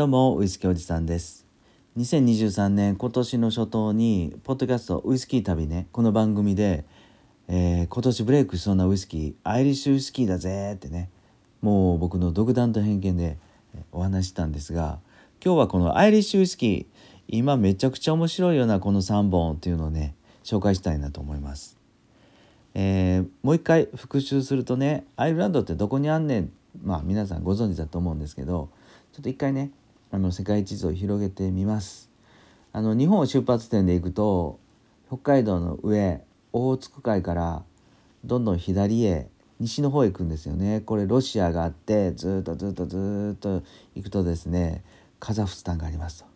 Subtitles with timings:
[0.00, 1.44] どうもウイスキーおじさんです
[1.98, 6.86] 2023年今年の初頭にポッドキャストウイスキー旅ねこの番組で、
[7.48, 11.10] えー、今年ブレイクしそうなウイスキーアイリッシュウイスキーだぜってね
[11.60, 13.36] もう僕の独断と偏見で
[13.92, 15.00] お話したんですが
[15.44, 16.86] 今日はこのアイリッシュウイスキー
[17.28, 20.14] 今めちゃくちゃ面白いようなこの3本っていうのをね
[20.44, 21.76] 紹介したいなと思います。
[22.72, 28.70] えー、もう一回復習するとねアイルランドってどこにあんねんまあ皆さんご存知だと思うんですけど
[29.12, 29.72] ちょっと一回ね
[30.12, 32.10] あの世界地図を広げてみます。
[32.72, 34.58] あの日本を出発点で行くと
[35.08, 36.22] 北海道の上
[36.52, 37.62] オホーツク海から
[38.24, 40.80] どんどん左へ西の方へ行くんですよね。
[40.80, 43.62] これロシアがあってずっとずっとずっと
[43.94, 44.82] 行くとですね
[45.18, 46.30] カザフスタンがありますと。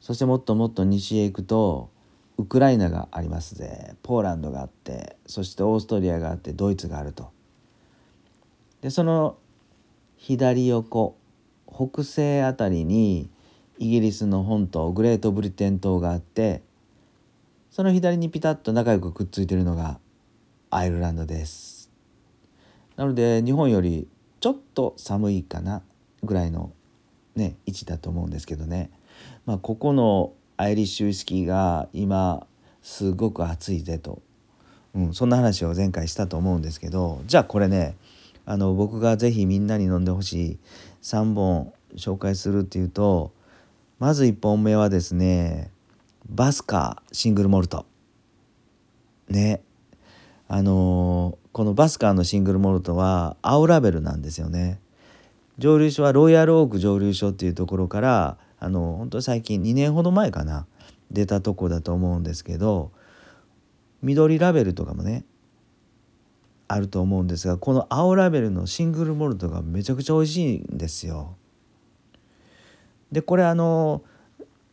[0.00, 1.90] そしてもっともっと西へ行くと
[2.36, 7.30] ウクライナがありますぜポーランドがあってそしてオーストリアがあってドイツがあると。
[8.80, 9.36] でその
[10.16, 11.16] 左横
[11.90, 13.30] 北西あたりに
[13.78, 16.62] イギリスの本島グレートブリテン島があって
[17.70, 19.98] その左にピタッと仲良くくっついてるのが
[20.70, 21.90] アイルランドです。
[22.96, 24.06] なので日本より
[24.40, 25.82] ちょっと寒いかな
[26.22, 26.72] ぐらいの
[27.34, 28.90] ね位置だと思うんですけどね。
[29.46, 32.46] まあ、ここのアイリッシュウイスキーが今
[32.82, 34.22] すごく熱いぜと、
[34.94, 37.96] うん、そんな話を前回したと思うんですけどじゃあこれね
[38.44, 40.58] あの僕が是非みんなに飲んでほしい
[41.02, 43.32] 3本紹介するっていうと
[43.98, 45.70] まず1本目はですね
[46.28, 47.84] バスカーシングルモルト。
[49.28, 49.60] ね。
[50.48, 54.80] あのー、このバスカーのシングルモルトは青ラベルなんですよね。
[55.58, 60.66] 蒸留所はロイヤルオーク蒸留所っていうところからあの本当最近2年ほど前かな
[61.10, 62.90] 出たとこだと思うんですけど
[64.02, 65.24] 緑ラベルとかもね
[66.72, 71.36] あると思うんですがこの青ラベルのシングルモルトがめちゃくちゃ美味しいんですよ。
[73.12, 74.02] でこれあの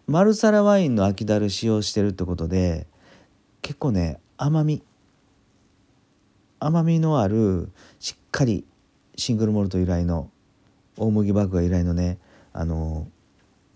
[0.07, 2.87] マルサラワインの秋だる使用してるってことで
[3.61, 4.81] 結構ね甘み
[6.59, 8.63] 甘みのあるしっかり
[9.17, 10.29] シングルモルト由来の
[10.95, 12.17] 大麦麦芽由来のね
[12.53, 13.09] あの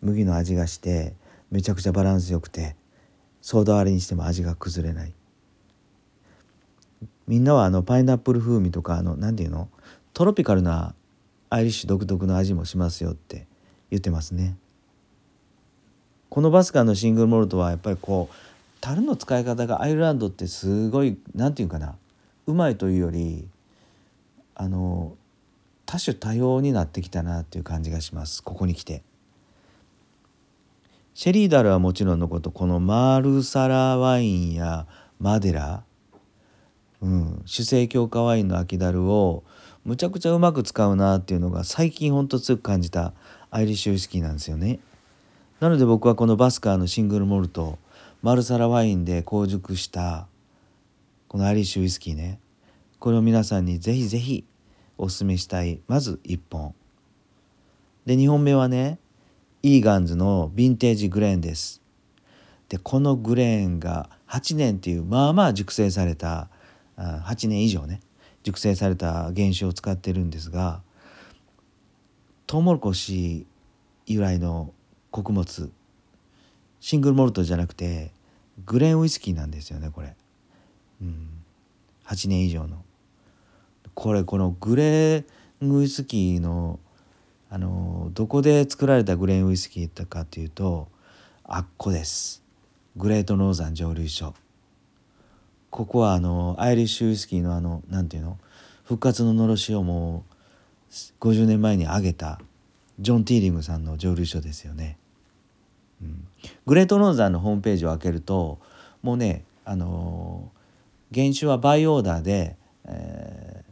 [0.02, 1.14] 麦の味がして
[1.52, 2.78] めちゃくちゃバランスよくて
[3.42, 5.14] ソーダ割りにしても味が崩れない
[7.28, 9.70] みんなはあのパイナップル風味とかあの何て言うの？
[10.14, 10.94] トロピカルな
[11.50, 13.48] アイリッシュ独特の味もしますよって
[13.90, 14.58] 言ってますね。
[16.30, 18.36] このバスカーのシングルモルトはやっぱりこう
[18.82, 21.96] 樽の使い方がアイルランドってすごい何て言うかな？
[22.48, 23.48] うまいというより
[24.56, 25.16] あの
[25.86, 28.44] 多種多様になってきたなっていう感じがします。
[28.44, 29.04] ここに来て。
[31.14, 34.88] シェリーダルはもちろんのことこのマルサラワインや
[35.20, 35.84] マデラ、
[37.46, 39.44] 主成強化ワインの秋ダルを
[39.86, 43.14] むちゃくちゃうまく使うなっていうのが最近ほんと強く感じた
[43.52, 44.80] アイリッシュウイスキーなんですよね。
[45.60, 47.78] なので僕はこのバスカーのシングルモルト
[48.22, 50.28] マルサラワインで香熟した
[51.28, 52.40] このアイリッシュウイスキーね
[53.00, 54.46] これを皆さんにぜひぜひ
[54.98, 56.74] おすすめしたいまず1本。
[58.06, 59.00] で2本目はね
[59.62, 61.82] イーガンズのヴィンテージグレーンです。
[62.70, 66.50] でこのグレーンが8年っていうまあまあ熟成された
[66.98, 68.02] 8年以上ね
[68.44, 70.82] 熟成された原酒を使ってるんですが
[72.46, 73.48] トウモロコシ
[74.06, 74.74] 由来の
[75.12, 75.72] 穀物
[76.80, 78.12] シングルモルトじゃなくて
[78.66, 80.16] グレーンウイスキーなんですよねこれ、
[81.02, 81.30] うん、
[82.06, 82.84] 8年以上の。
[83.96, 85.26] これこのグレー
[85.62, 86.80] ンウイスキーの
[87.50, 90.88] あのどこで作られたグレーンウイスキーだかというと
[91.44, 92.44] あっこです。
[92.96, 94.34] グレートノーザン蒸留所。
[95.74, 98.38] ここはあのアイリッシュウイスキーのあのなんていうの？
[98.84, 100.24] 復活ののろしをも
[100.92, 102.40] う50年前に挙げた
[103.00, 105.00] ジョン・ティーリングさんの蒸留所ですよね、
[106.00, 106.28] うん、
[106.68, 108.60] グレートノーザンのホームページを開けると
[109.02, 110.52] もうねあの
[111.12, 113.64] 原酒はバイオーダーで、え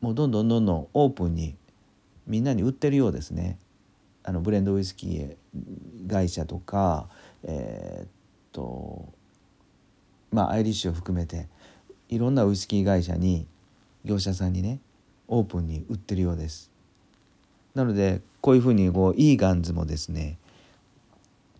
[0.00, 1.56] ー、もうどんどんどんどんオープンに
[2.28, 3.58] みんなに売ってるようですね。
[4.22, 5.36] あのブレンドウイスキー
[6.08, 7.08] 会社とか
[7.42, 8.08] えー、
[10.30, 11.48] まあアイリッシュを含めて
[12.08, 13.46] いろんなウイスキー会社に
[14.04, 14.80] 業者さんにね
[15.28, 16.70] オープンに売ってるようです。
[17.74, 20.38] なのでこういうふうにこうイーガンズもですね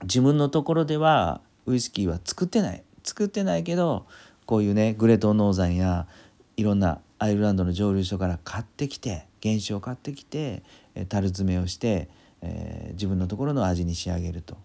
[0.02, 2.82] 自分のところではウイスキーは作ってない。
[3.02, 4.06] 作ってないけど
[4.46, 6.06] こういうねグレートノーザンや
[6.56, 10.62] いろんなアイルランドの蒸留所から買ってきて原酒を買ってきて
[11.08, 12.08] 樽詰めをして、
[12.42, 14.56] えー、自分のところの味に仕上げると、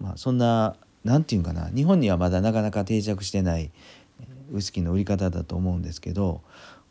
[0.00, 3.70] まあ、そんな何て言うかな日本にはまだなかなか定着してない
[4.52, 6.40] ウイスキーの売り方だと思うんですけど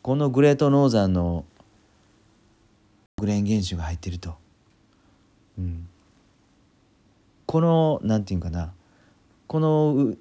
[0.02, 1.44] このグレートノーザンの
[3.16, 4.36] グレーン原酒が入ってると、
[5.58, 5.88] うん、
[7.46, 8.72] この何て言うかな
[9.46, 10.14] この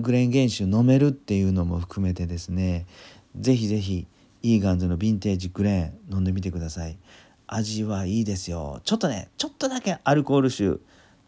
[0.00, 2.86] グレーン原酒飲めるっていうのも含めてですね
[3.38, 4.06] 是非是非
[4.42, 6.96] イーガンズのヴィンテージグレーン飲んでみてください。
[7.46, 8.80] 味はいいですよ。
[8.84, 10.80] ちょっとねちょっとだけアルコール臭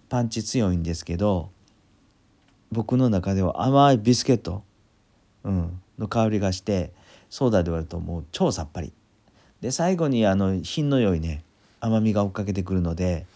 [0.08, 1.50] パンチ強いんですけど
[2.72, 4.64] 僕の中では甘いビスケット、
[5.44, 6.90] うん、の香りがして
[7.28, 8.92] ソーダで割るともう超さっぱり。
[9.60, 11.44] で最後にあの品の良いね
[11.80, 13.26] 甘みが追っかけてくるので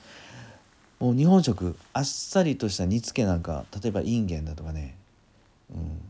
[0.99, 4.97] もう日本食あっさりとした煮付けなんか例えばインゲンだとかね、
[5.71, 6.01] うん、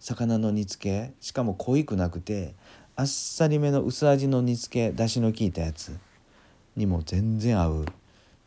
[0.00, 2.54] 魚の煮付けしかも濃いくなくて
[2.96, 5.96] あっさりめの薄味の煮付けだしの効いたやつ
[6.74, 7.86] にも全然合う、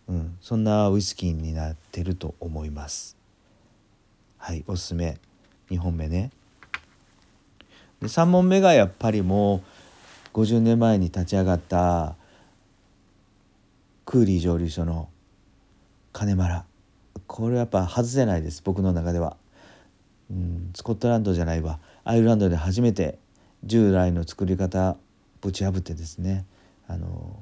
[0.10, 3.21] うん、そんなウイスキーになってると思います。
[4.44, 5.20] はいおすすめ。
[5.70, 6.32] 2本目ね。
[8.02, 9.62] で3本目がやっぱりも
[10.34, 12.16] う50年前に立ち上がった
[14.04, 15.10] クーリー蒸留所の
[16.12, 16.62] 金丸。
[17.28, 19.38] これやっぱ外せないです僕の中では、
[20.32, 21.78] うん、スコットランドじゃないわ。
[22.04, 23.20] アイルランドで初めて
[23.64, 24.98] 従来の作り方
[25.40, 26.48] ぶち破ってですね。
[26.88, 27.38] あの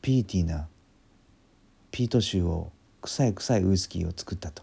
[0.00, 0.68] ピーティーな
[1.90, 2.70] ピート臭を
[3.02, 4.62] 臭い臭いウイスキーを作ったと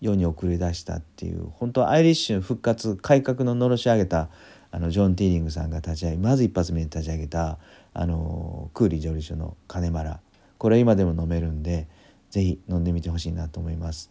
[0.00, 4.28] 世に送り出したっていう本当アイリッシュ復活改革ののろし上げた
[4.70, 7.58] あのジョン・ティーリングさんが立ち上げまず一発目に立ち上げた
[7.94, 10.20] あのクーリー蒸留所の金マラ
[10.58, 11.86] これ今でも飲めるんで
[12.30, 14.10] 是非飲んでみてほしいなと思います。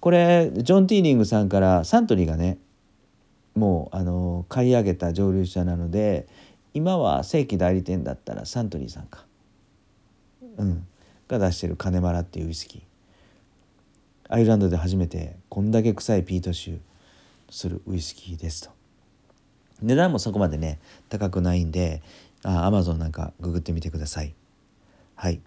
[0.00, 2.58] これジョン・ティーリングさんからサントリーがね
[3.54, 6.26] もうあの買い上げた蒸留所なので
[6.74, 9.24] 今は正規代理店だったらサントリーさんか、
[10.56, 10.86] うん、
[11.28, 12.91] が出してる金マラっていうウイスキー。
[14.32, 16.80] アイルランドで初めてこんだけ臭いピート臭
[17.50, 18.70] するウイスキーですと。
[19.82, 20.78] 値段もそこまでね
[21.10, 22.00] 高くないんで
[22.42, 24.34] アマゾンなんかググってみてください。
[25.16, 25.42] はい。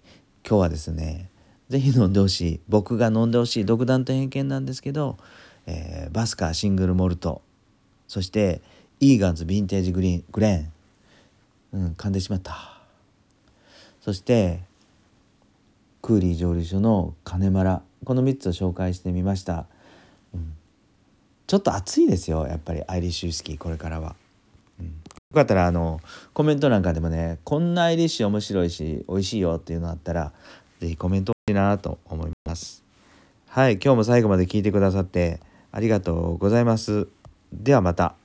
[0.48, 1.32] 今日はですね
[1.68, 5.18] 是非飲んでほしい僕が飲んでほしい独断と偏見なんですけど、
[5.66, 7.42] えー、バスカーシングルモルト
[8.08, 8.62] そして
[9.00, 11.86] イーガンズヴィンテージグリーングレーン。
[11.86, 12.84] うん噛んでしまった。
[14.00, 14.60] そして
[16.04, 19.66] クーリー蒸留所のカネマラこの3つを紹介してみました、
[20.34, 20.54] うん、
[21.48, 22.84] ちょっと暑いですよやっぱり。
[22.88, 24.16] アイリッシュウイスキーこれからは、
[24.80, 24.92] うん、よ
[25.34, 26.00] かったらあの
[26.34, 30.32] コメントなんかでもねこんなアイリッシュ面白いし美味しいよっていうのあったら
[30.80, 32.84] 是非コメント欲しいなと思います。
[33.48, 35.40] はい今日も最後まで聞いてくださって
[35.72, 37.08] ありがとうございます。
[37.52, 38.25] ではまた。